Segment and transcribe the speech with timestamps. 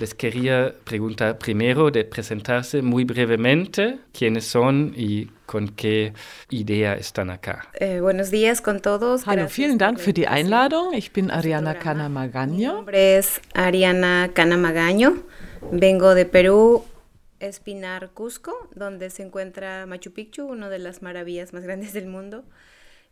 [0.00, 6.14] Les quería preguntar primero de presentarse muy brevemente quiénes son y con qué
[6.48, 7.68] idea están acá.
[7.74, 9.26] Eh, buenos días con todos.
[9.26, 10.94] Hallo, vielen Dank für die Einladung.
[10.94, 12.56] Ich bin Ariana Canamagaño.
[12.56, 15.22] Mi nombre es Ariana Canamagaño.
[15.70, 16.82] Vengo de Perú,
[17.38, 22.44] Espinar, Cusco, donde se encuentra Machu Picchu, una de las maravillas más grandes del mundo.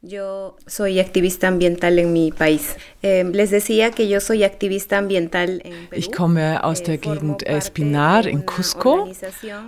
[0.00, 2.76] Yo soy activista ambiental en mi país.
[3.02, 5.98] Eh, les decía que yo soy activista ambiental en Perú.
[5.98, 9.08] Ich komme aus der Gegend Espinar in Cusco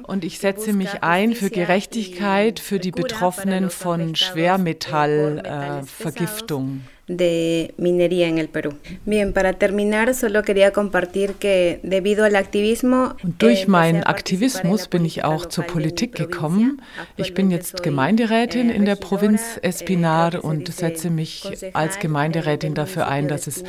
[0.05, 6.83] und ich setze mich ein für Gerechtigkeit für die Betroffenen von Schwermetallvergiftung.
[6.87, 8.75] Äh, de minería en el Perú.
[9.05, 13.15] Bien, para terminar, solo quería compartir que debido al activismo.
[13.25, 16.81] Und durch meinen Aktivismus bin ich auch zur Politik gekommen.
[17.17, 23.27] Ich bin jetzt Gemeinderätin in der Provinz Espinar und setze mich als Gemeinderätin dafür ein,
[23.27, 23.65] dass es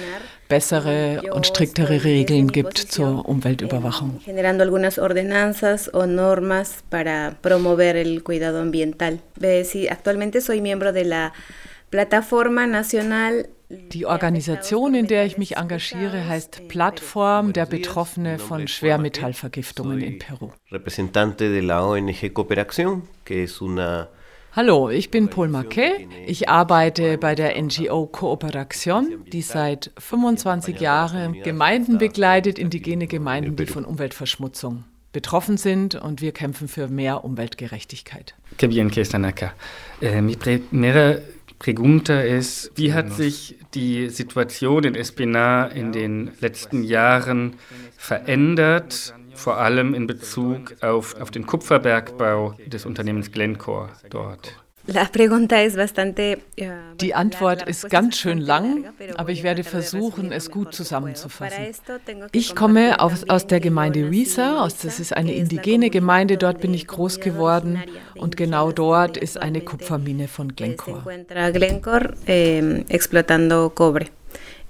[0.47, 4.19] bessere und striktere Regeln gibt zur Umweltüberwachung.
[4.25, 9.19] Generando algunas ordenanzas o normas para promover el cuidado ambiental.
[9.89, 11.33] Actualmente soy miembro de la
[13.93, 20.51] die Organisation, in der ich mich engagiere, heißt Plattform der Betroffene von Schwermetallvergiftungen in Peru.
[24.53, 26.07] Hallo, ich bin Paul Marquet.
[26.27, 33.65] Ich arbeite bei der NGO Kooperation, die seit 25 Jahren Gemeinden begleitet, indigene Gemeinden, die
[33.65, 38.33] von Umweltverschmutzung betroffen sind und wir kämpfen für mehr Umweltgerechtigkeit.
[38.57, 39.53] Que bien que están acá.
[40.01, 41.19] Eh, mi primera
[41.61, 47.53] Pregunta ist, wie hat sich die Situation in Espinar in den letzten Jahren
[47.95, 54.55] verändert, vor allem in Bezug auf, auf den Kupferbergbau des Unternehmens Glencore dort?
[54.87, 61.65] Eh, Die Antwort ist ganz schön lang, aber ich werde versuchen, es gut zusammenzufassen.
[62.31, 66.87] Ich komme aus, aus der Gemeinde Risa, das ist eine indigene Gemeinde, dort bin ich
[66.87, 67.83] groß geworden
[68.15, 71.03] und genau dort ist eine Kupfermine von Glencore.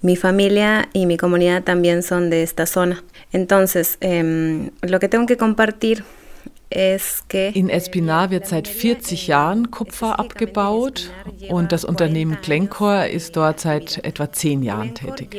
[0.04, 3.04] Mi familia y mi comunidad también son de esta zona.
[3.32, 6.04] Entonces, lo que tengo que compartir
[7.54, 11.12] in Espinar wird seit 40 Jahren Kupfer abgebaut
[11.50, 15.36] und das Unternehmen Glencore ist dort seit etwa 10 Jahren tätig.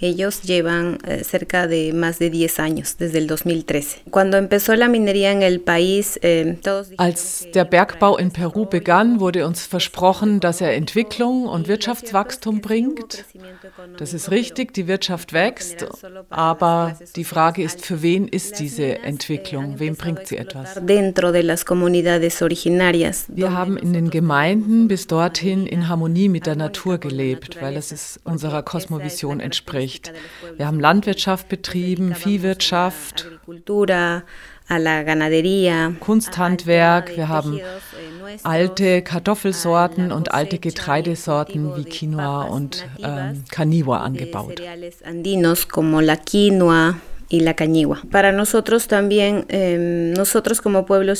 [0.00, 4.00] Ellos llevan eh, cerca de más de 10 años, desde el 2013.
[4.10, 9.20] Cuando empezó la minería en el país, eh, todos Als der Bergbau in Peru begann,
[9.20, 13.24] wurde uns versprochen, dass er Entwicklung und Wirtschaftswachstum bringt.
[13.96, 15.86] Das ist richtig, die Wirtschaft wächst,
[16.28, 19.78] aber die Frage ist, für wen ist diese Entwicklung?
[19.78, 20.80] Wem bringt sie etwas?
[20.86, 21.14] Wir
[23.52, 28.64] haben in den Gemeinden bis dorthin in Harmonie mit der Natur gelebt, weil es unserer
[28.64, 30.12] Kosmovision entspricht entspricht.
[30.56, 33.28] Wir haben Landwirtschaft betrieben, Viehwirtschaft,
[36.00, 37.60] Kunsthandwerk, wir haben
[38.42, 45.12] alte Kartoffelsorten und alte Getreidesorten wie Quinoa und ähm, Caniwa angebaut eh,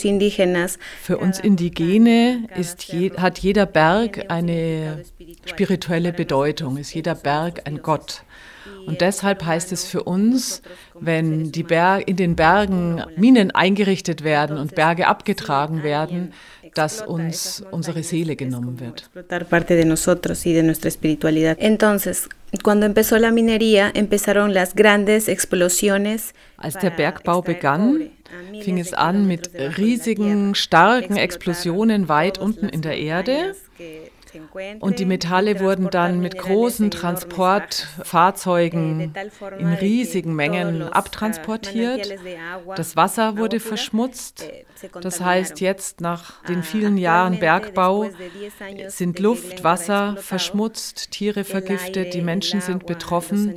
[0.04, 0.78] indígenas.
[1.03, 2.47] Für uns Indigene
[2.84, 5.04] je, hat jeder Berg eine
[5.47, 8.22] spirituelle Bedeutung, ist jeder Berg ein Gott.
[8.86, 10.62] Und deshalb heißt es für uns,
[10.98, 16.32] wenn in den Bergen Minen eingerichtet werden und Berge abgetragen werden,
[16.74, 19.10] dass uns unsere Seele genommen wird.
[21.58, 22.28] Entonces,
[22.62, 26.34] cuando empezó la minería, empezaron las grandes explosiones.
[26.56, 28.10] Als der Bergbau begann,
[28.62, 33.54] fing es an mit riesigen, starken Explosionen weit unten in der Erde.
[34.81, 39.12] Und die Metalle wurden dann mit großen Transportfahrzeugen
[39.59, 42.15] in riesigen Mengen abtransportiert.
[42.77, 44.45] Das Wasser wurde verschmutzt.
[45.00, 48.11] Das heißt, jetzt nach den vielen Jahren Bergbau
[48.89, 53.55] sind Luft, Wasser verschmutzt, Tiere vergiftet, die Menschen sind betroffen.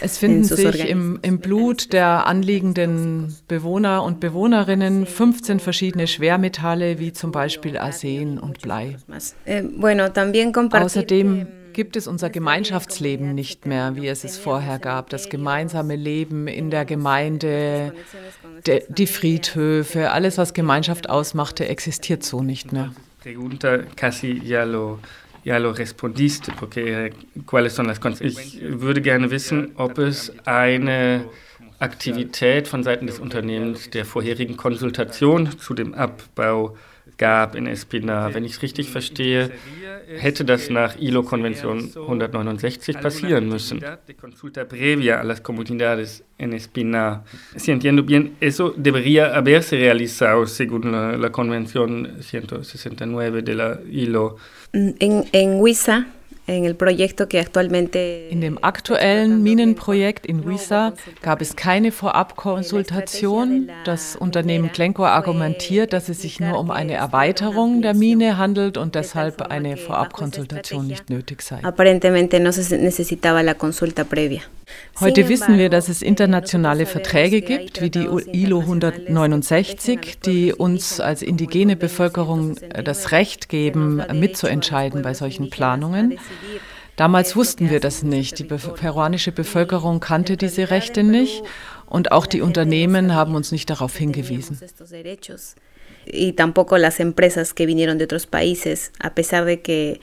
[0.00, 6.98] Es finden sich im, im Blut der anliegenden Bewohner und Bewohnerinnen 15 sind verschiedene Schwermetalle
[6.98, 8.96] wie zum Beispiel Arsen und Blei.
[9.44, 9.62] Eh,
[10.72, 15.10] Außerdem gibt es unser Gemeinschaftsleben nicht mehr, wie es es vorher gab.
[15.10, 17.92] Das gemeinsame Leben in der Gemeinde,
[18.66, 22.92] de, die Friedhöfe, alles, was Gemeinschaft ausmachte, existiert so nicht mehr.
[27.86, 31.24] Las Ich würde gerne wissen, ob es eine
[31.78, 36.76] Aktivität von Seiten des Unternehmens der vorherigen Konsultation zu dem Abbau
[37.16, 38.32] gab in Espina.
[38.34, 39.50] Wenn ich es richtig verstehe,
[40.06, 43.82] hätte das nach ILO-Konvention 169 passieren müssen.
[44.20, 47.24] Consulta previa a las comunidades en Espina.
[47.56, 54.36] Si entiendo bien, eso debería haberse realizado según la, la Convención 169 de la ILO.
[54.72, 55.60] En, en
[58.30, 63.70] In dem aktuellen Minenprojekt in Huiza gab es keine Vorabkonsultation.
[63.84, 68.94] Das Unternehmen Glencore argumentiert, dass es sich nur um eine Erweiterung der Mine handelt und
[68.94, 71.60] deshalb eine Vorabkonsultation nicht nötig sei.
[75.00, 81.22] Heute wissen wir, dass es internationale Verträge gibt, wie die ILO 169, die uns als
[81.22, 86.18] indigene Bevölkerung das Recht geben, mitzuentscheiden bei solchen Planungen.
[86.96, 88.40] Damals wussten wir das nicht.
[88.40, 91.44] Die peruanische Bevölkerung kannte diese Rechte nicht
[91.86, 94.58] und auch die Unternehmen haben uns nicht darauf hingewiesen.
[96.10, 100.00] Y tampoco las empresas que vinieron de otros países, a pesar de que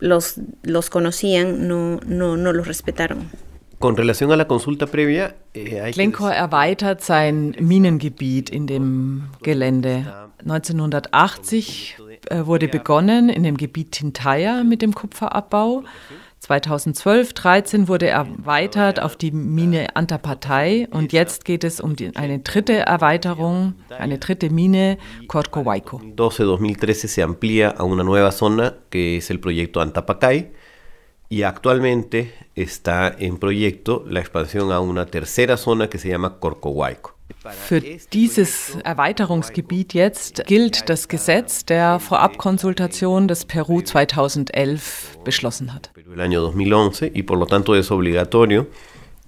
[0.00, 3.30] los, los conocían, no, no, no los respetaron.
[3.84, 10.30] Con relación a la consulta previa, eh, Glencore erweitert sein Minengebiet in dem Gelände.
[10.38, 11.98] 1980
[12.30, 15.84] äh, wurde begonnen in dem Gebiet Tintaya mit dem Kupferabbau.
[16.40, 22.38] 2012, 13 wurde erweitert auf die Mine Antapatay und jetzt geht es um die, eine
[22.38, 24.96] dritte Erweiterung, eine dritte Mine,
[25.28, 26.00] Corcohuayco.
[26.16, 30.52] 2012-2013 se amplía a una nueva zona que es el proyecto Antapacay
[31.34, 37.16] y actualmente está en proyecto la expansión a una tercera zona que se llama Corcohuayco.
[37.66, 37.80] Für
[38.12, 45.90] dieses Erweiterungsgebiet jetzt gilt das Gesetz der Vorabkonsultation, das Peru 2011 beschlossen hat.
[45.96, 48.68] El año 2011 y por lo tanto es obligatorio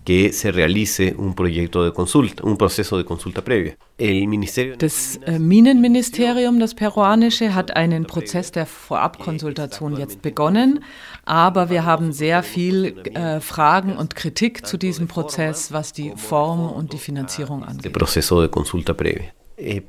[0.07, 3.77] que se realice un proyecto de consulta, un proceso de consulta previa.
[3.99, 10.85] El Ministerio das äh, Minenministerium, das peruanische, hat einen Prozess der Vorabkonsultation jetzt begonnen,
[11.27, 16.71] aber wir haben sehr viel äh, Fragen und Kritik zu diesem Prozess, was die Form
[16.71, 17.93] und die Finanzierung angeht.
[17.93, 19.25] Proceso de consulta previa.
[19.59, 19.81] Eh,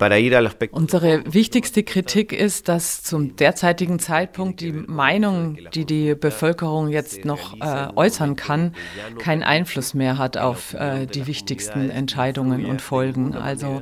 [0.72, 7.60] Unsere wichtigste Kritik ist, dass zum derzeitigen Zeitpunkt die Meinung, die die Bevölkerung jetzt noch
[7.60, 8.74] äh, äußern kann,
[9.20, 13.36] keinen Einfluss mehr hat auf äh, die wichtigsten Entscheidungen und Folgen.
[13.36, 13.82] Also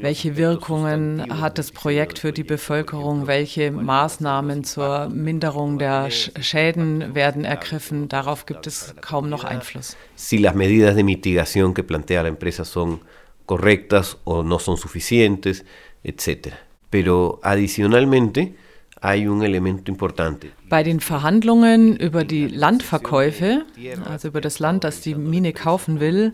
[0.00, 3.26] welche Wirkungen hat das Projekt für die Bevölkerung?
[3.26, 8.08] Welche Maßnahmen zur Minderung der Schäden werden ergriffen?
[8.08, 9.96] Darauf gibt es kaum noch Einfluss.
[10.14, 13.00] Si las medidas de mitigación que plantea la empresa son
[13.46, 15.64] correctas o no son suficientes,
[16.02, 16.54] etc.
[16.90, 18.54] Pero adicionalmente
[19.00, 20.52] hay un elemento importante.
[20.68, 23.64] Bei den Verhandlungen über die Landverkäufe,
[24.08, 26.32] also über das Land, das die Mine kaufen will,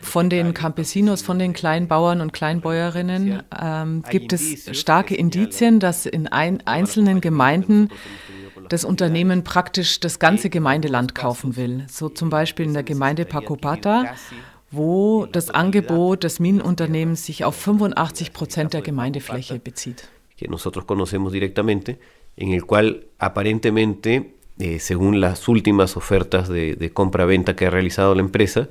[0.00, 6.26] von den Campesinos, von den Kleinbauern und Kleinbäuerinnen ähm, gibt es starke Indizien, dass in
[6.26, 7.88] ein, einzelnen Gemeinden
[8.68, 11.86] das Unternehmen praktisch das ganze Gemeindeland kaufen will.
[11.88, 14.14] So zum Beispiel in der Gemeinde Pacopata
[14.70, 20.08] wo das Angebot des Minenunternehmens sich auf 85 Prozent der Gemeindefläche bezieht.
[20.36, 21.98] Que nosotros conocemos directamente,
[22.36, 28.14] en el cual aparentemente, eh, según las últimas ofertas de, de compra-venta que ha realizado
[28.14, 28.68] la empresa,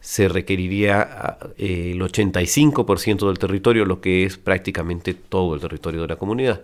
[0.00, 6.08] se requeriría eh, el 85% del territorio, lo que es prácticamente todo el territorio de
[6.08, 6.62] la comunidad.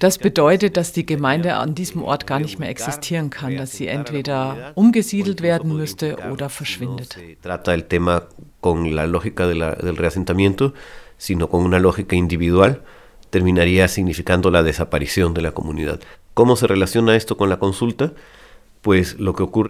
[0.00, 3.86] Das bedeutet, dass die Gemeinde an diesem Ort gar nicht mehr existieren kann, dass sie
[3.86, 7.16] entweder umgesiedelt werden müsste oder verschwindet.
[7.40, 8.24] Trata el tema
[8.60, 10.74] con la lógica de la, del reasentamiento,
[11.16, 12.82] sino con una lógica individual,
[13.30, 16.00] terminaría significando la desaparición de la comunidad.
[16.34, 18.12] ¿Cómo se relaciona esto con la consulta?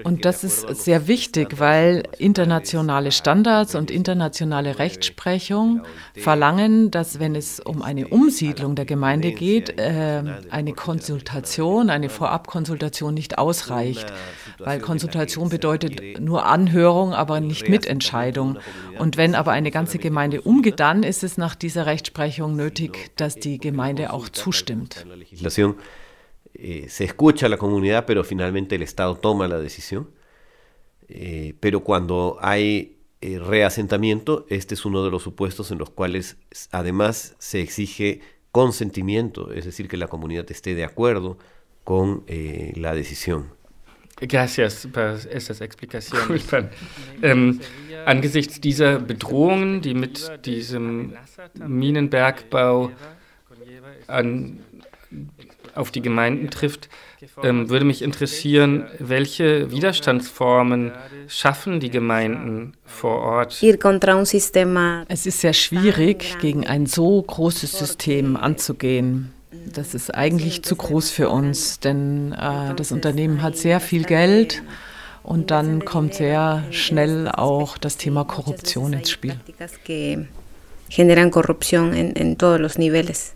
[0.05, 5.83] Und das ist sehr wichtig, weil internationale Standards und internationale Rechtsprechung
[6.15, 13.15] verlangen, dass wenn es um eine Umsiedlung der Gemeinde geht, äh, eine Konsultation, eine Vorabkonsultation
[13.15, 14.13] nicht ausreicht,
[14.59, 18.59] weil Konsultation bedeutet nur Anhörung, aber nicht Mitentscheidung.
[18.99, 23.37] Und wenn aber eine ganze Gemeinde umgeht, dann ist es nach dieser Rechtsprechung nötig, dass
[23.37, 25.07] die Gemeinde auch zustimmt.
[26.59, 30.11] Eh, se escucha a la comunidad, pero finalmente el Estado toma la decisión.
[31.09, 36.39] Eh, pero cuando hay eh, reasentamiento, este es uno de los supuestos en los cuales
[36.71, 38.21] además se exige
[38.53, 41.37] consentimiento, es decir, que la comunidad esté de acuerdo
[41.85, 43.51] con la decisión.
[44.19, 46.47] Gracias por estas explicaciones.
[47.23, 47.61] Ähm,
[48.07, 51.13] angesichts dieser Bedrohungen, die mit diesem
[51.55, 52.93] Minenbergbau
[54.07, 54.61] an
[55.75, 56.89] auf die Gemeinden trifft,
[57.43, 60.93] ähm, würde mich interessieren, welche Widerstandsformen
[61.29, 63.63] schaffen die Gemeinden vor Ort?
[65.09, 69.33] Es ist sehr schwierig, gegen ein so großes System anzugehen.
[69.73, 74.63] Das ist eigentlich zu groß für uns, denn äh, das Unternehmen hat sehr viel Geld
[75.23, 79.39] und dann kommt sehr schnell auch das Thema Korruption ins Spiel.
[80.89, 83.35] Generan corrupción en, en todos los niveles.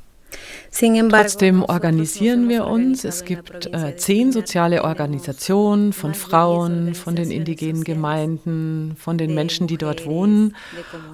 [0.73, 3.05] Trotzdem organisieren wir uns.
[3.05, 9.67] Es gibt äh, zehn soziale Organisationen von Frauen, von den indigenen Gemeinden, von den Menschen,
[9.67, 10.57] die dort wohnen.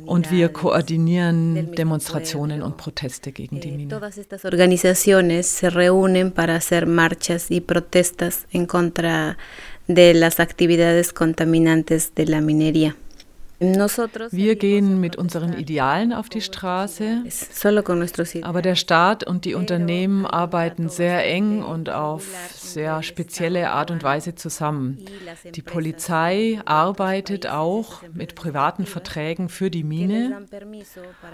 [0.04, 3.88] Und wir koordinieren Demonstrationen und Proteste gegen die Mine.
[3.88, 9.36] Todas estas organizaciones se reúnen para hacer marchas y protestas en contra
[9.88, 12.96] de las actividades contaminantes de la minería.
[13.58, 17.22] Wir gehen mit unseren Idealen auf die Straße,
[18.42, 24.02] aber der Staat und die Unternehmen arbeiten sehr eng und auf sehr spezielle Art und
[24.02, 24.98] Weise zusammen.
[25.54, 30.44] Die Polizei arbeitet auch mit privaten Verträgen für die Mine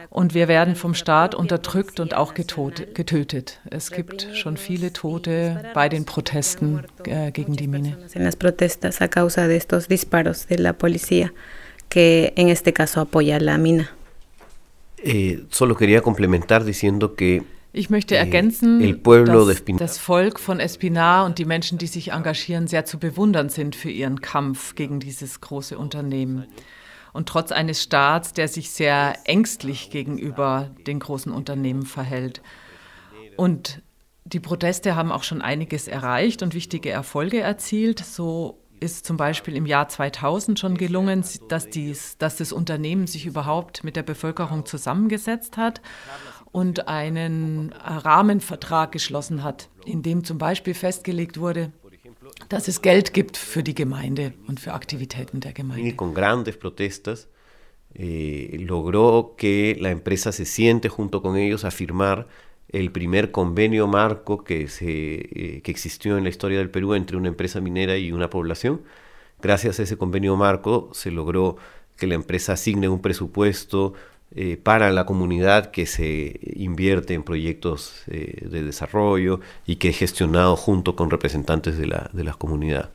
[0.08, 3.60] und wir werden vom Staat unterdrückt und auch getötet.
[3.68, 7.96] Es gibt schon viele Tote bei den Protesten äh, gegen die Mine
[11.92, 13.90] que en este caso apoya la mina.
[14.96, 17.42] Eh, solo quería complementar diciendo que
[17.74, 22.66] ich möchte eh, ergänzen, dass das Volk von Espinar und die Menschen, die sich engagieren,
[22.66, 26.46] sehr zu bewundern sind für ihren Kampf gegen dieses große Unternehmen.
[27.12, 32.40] Und trotz eines Staats, der sich sehr ängstlich gegenüber den großen Unternehmen verhält.
[33.36, 33.82] Und
[34.24, 37.98] die Proteste haben auch schon einiges erreicht und wichtige Erfolge erzielt.
[37.98, 43.24] So ist zum Beispiel im Jahr 2000 schon gelungen, dass, dies, dass das Unternehmen sich
[43.24, 45.80] überhaupt mit der Bevölkerung zusammengesetzt hat
[46.50, 51.72] und einen Rahmenvertrag geschlossen hat, in dem zum Beispiel festgelegt wurde,
[52.48, 55.94] dass es Geld gibt für die Gemeinde und für Aktivitäten der Gemeinde.
[55.94, 57.28] Con grandes protestas
[57.94, 62.26] eh, logró que la empresa se siente junto con ellos a firmar
[62.72, 67.16] el primer convenio marco que, se, eh, que existió en la historia del Perú entre
[67.16, 68.82] una empresa minera y una población.
[69.40, 71.56] Gracias a ese convenio marco se logró
[71.96, 73.94] que la empresa asigne un presupuesto
[74.34, 79.98] eh, para la comunidad que se invierte en proyectos eh, de desarrollo y que es
[79.98, 82.92] gestionado junto con representantes de la, de la comunidad.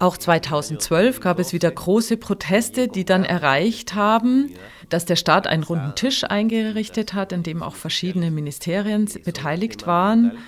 [0.00, 4.50] Auch 2012 gab es wieder große Proteste, die dann erreicht haben,
[4.88, 10.38] dass der Staat einen runden Tisch eingerichtet hat, in dem auch verschiedene Ministerien beteiligt waren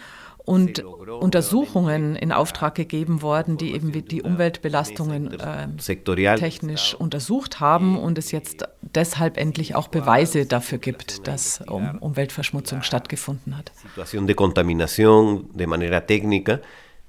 [0.45, 8.19] und Untersuchungen in Auftrag gegeben worden, die eben die Umweltbelastungen äh, technisch untersucht haben und
[8.19, 13.73] es jetzt deshalb endlich auch Beweise dafür gibt, dass um Umweltverschmutzung stattgefunden hat.
[13.95, 16.61] Situación de contaminación de manera técnica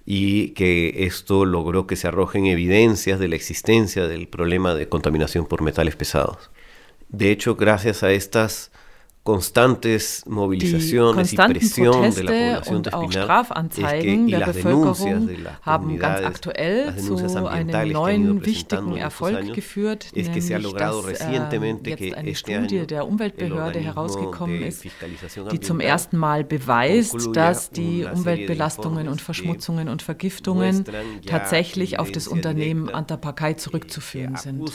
[0.06, 5.48] y que esto logró que se arrojen evidencias de la existencia del problema de contaminación
[5.48, 6.52] por metales pesados.
[7.10, 8.72] De hecho, gracias a estas
[9.26, 15.38] constantes Mobilisaciones y presión de la población de Espinar es que, y las denuncias de
[15.40, 19.58] las comunidades, las denuncias ambientales que han ido presentando en estos años,
[20.14, 24.86] es logrado dass, recientemente que eine Studie der Umweltbehörde herausgekommen ist,
[25.52, 30.86] die zum ersten Mal beweist, dass die Umweltbelastungen und Verschmutzungen und Vergiftungen
[31.26, 34.72] tatsächlich auf das Unternehmen Antapaccay zurückzuführen sind.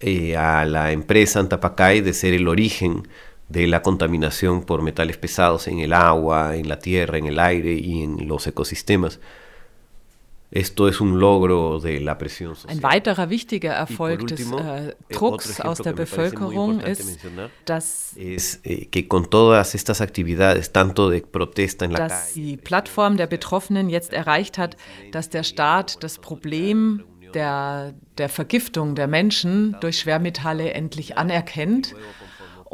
[0.00, 3.06] Eh, a la empresa Antapacay de ser el origen
[3.48, 7.74] de la contaminación por metales pesados en el agua, en la tierra, en el aire
[7.74, 9.20] y en los ecosistemas.
[10.50, 12.76] Esto es un logro de la presión social.
[12.76, 17.18] Ein weiterer wichtiger Erfolg último, des äh, Drucks aus der Bevölkerung ist,
[17.64, 22.46] dass es, eh, que con todas estas actividades, tanto de protesta en la dass calle,
[22.46, 24.76] die Plattform der Betroffenen jetzt erreicht hat,
[25.10, 27.02] dass der Staat das Problem
[27.34, 31.96] der, der Vergiftung der Menschen durch Schwermetalle endlich anerkennt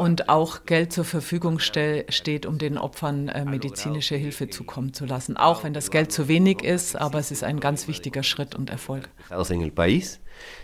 [0.00, 5.37] und auch Geld zur Verfügung steht, um den Opfern äh, medizinische Hilfe zukommen zu lassen.
[5.37, 8.71] Auch wenn das Geld zu wenig ist, aber es ist ein ganz wichtiger Schritt und
[8.71, 9.11] Erfolg.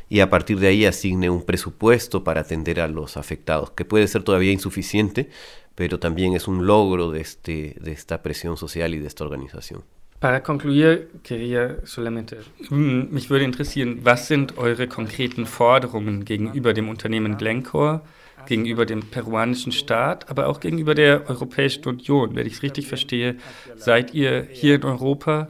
[0.09, 4.09] y a partir de ahí asigne un presupuesto para atender a los afectados, que puede
[4.09, 5.29] ser todavía insuficiente,
[5.75, 9.83] pero también es un logro de, este, de esta presión social y de esta organización.
[10.19, 12.39] Para concluir, quería solamente,
[12.71, 18.01] mm, mich würde interessieren, was sind eure konkreten Forderungen gegenüber dem Unternehmen Glencore?
[18.47, 22.35] Gegenüber dem peruanischen Staat, aber auch gegenüber der Europäischen Union.
[22.35, 23.37] Wenn ich es richtig verstehe,
[23.77, 25.49] seid ihr hier in Europa,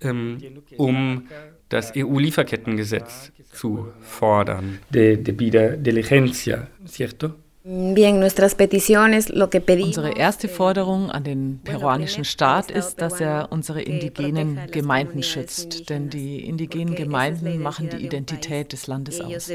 [0.00, 0.38] ähm,
[0.76, 1.28] um
[1.68, 4.80] das EU-Lieferkettengesetz zu fordern.
[4.90, 7.34] De, de diligencia, ¿cierto?
[7.62, 8.30] Unsere
[10.16, 16.40] erste Forderung an den peruanischen Staat ist, dass er unsere indigenen Gemeinden schützt, denn die
[16.40, 19.50] indigenen Gemeinden machen die Identität des Landes aus.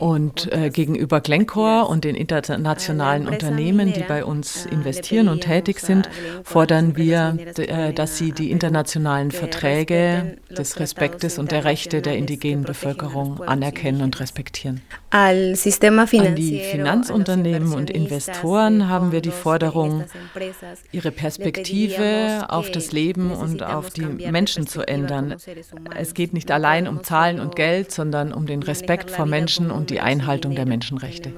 [0.00, 6.08] Und äh, gegenüber Glencore und den internationalen Unternehmen, die bei uns investieren und tätig sind,
[6.44, 12.64] fordern wir, äh, dass sie die internationalen Verträge des Respektes und der Rechte der indigenen
[12.64, 14.80] Bevölkerung anerkennen und respektieren.
[15.14, 20.04] An die Finanzunternehmen und Investoren haben wir die Forderung,
[20.90, 25.36] ihre Perspektive auf das Leben und auf die Menschen zu ändern.
[25.94, 29.90] Es geht nicht allein um Zahlen und Geld, sondern um den Respekt vor Menschen und
[29.90, 31.30] die Einhaltung der Menschenrechte.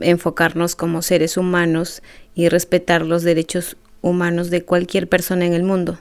[0.00, 2.02] Enfocarnos como seres humanos
[2.36, 5.98] y respetar los derechos humanos de cualquier persona en el mundo.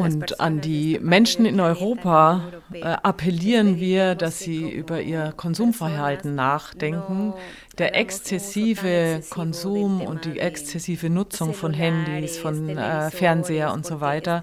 [0.00, 2.42] Und an die Menschen in Europa
[2.72, 7.32] äh, appellieren wir, dass sie über ihr Konsumverhalten nachdenken.
[7.78, 14.40] Der exzessive Konsum und die exzessive Nutzung von Handys, von äh, Fernseher und so weiter,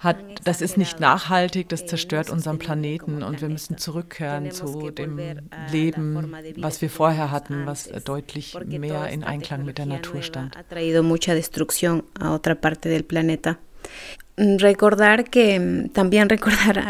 [0.00, 5.18] hat, das ist nicht nachhaltig, das zerstört unseren Planeten und wir müssen zurückkehren zu dem
[5.70, 10.56] Leben, was wir vorher hatten, was deutlich mehr in Einklang mit der Natur stand.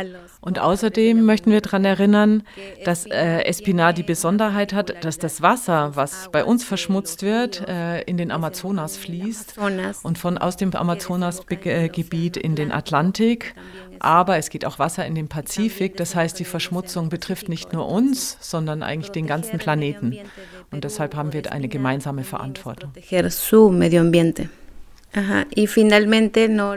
[0.05, 2.45] Los und außerdem möchten wir daran erinnern,
[2.85, 8.03] dass äh, Espinar die Besonderheit hat, dass das Wasser, was bei uns verschmutzt wird, äh,
[8.03, 9.59] in den Amazonas fließt
[10.05, 13.55] und von aus dem Amazonasgebiet in den Atlantik.
[14.01, 15.97] Aber es geht auch Wasser in den Pazifik.
[15.97, 20.17] Das heißt, die Verschmutzung betrifft nicht nur uns, sondern eigentlich den ganzen Planeten.
[20.71, 22.93] Und deshalb haben wir eine gemeinsame Verantwortung.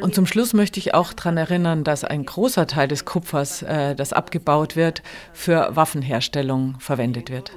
[0.02, 3.96] Und zum Schluss möchte ich auch daran erinnern, dass ein großer Teil des Kupfers, äh,
[3.96, 7.52] das abgebaut wird, für Waffenherstellung verwendet wird.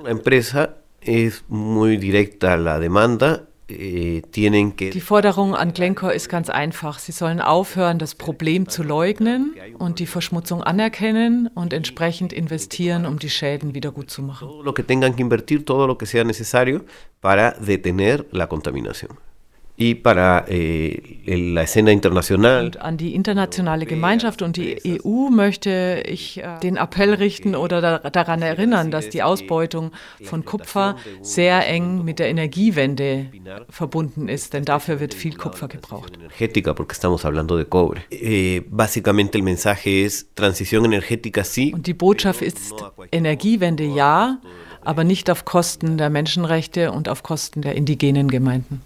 [3.66, 6.98] Eh, Die Forderung an Glencore ist ganz einfach.
[6.98, 13.18] Sie sollen aufhören, das Problem zu leugnen und die Verschmutzung anerkennen und entsprechend investieren, um
[13.18, 14.48] die Schäden wieder gut zu machen.
[14.48, 16.84] Todo lo que tengan que invertir, todo lo que sea necesario
[17.22, 19.16] para detener la contaminación
[19.76, 22.66] y para eh, la escena internacional.
[22.66, 27.80] Und an die internationale Gemeinschaft und die EU möchte ich äh, den Appell richten oder
[27.80, 29.90] da, daran erinnern, dass die Ausbeutung
[30.22, 33.26] von Kupfer sehr eng mit der Energiewende
[33.68, 36.12] verbunden ist, denn dafür wird viel Kupfer gebraucht.
[36.16, 38.02] Energética, porque estamos hablando de cobre.
[38.10, 41.72] Eh, básicamente el mensaje es transición energética sí.
[41.74, 42.74] Und die Botschaft ist
[43.10, 44.38] Energiewende ja,
[44.82, 48.82] aber nicht auf Kosten der Menschenrechte und auf Kosten der indigenen Gemeinden.